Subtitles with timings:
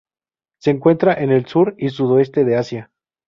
[0.57, 2.91] Se encuentra en el sur y sudeste de Asia.